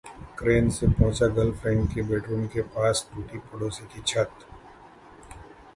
crane 0.37 0.69
से 0.69 0.87
पहुंचा 0.89 1.27
girlfriend 1.35 1.87
के 1.89 2.01
बेडरूम 2.03 2.47
के 2.53 2.61
पास, 2.77 3.07
टूटी 3.13 3.37
पड़ोसी 3.51 3.85
की 3.93 4.01
छत 4.07 4.45